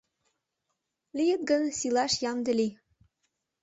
Лийыт 1.17 1.41
гын, 1.49 1.63
сийлаш 1.77 2.13
ямде 2.31 2.51
лий. 2.59 2.71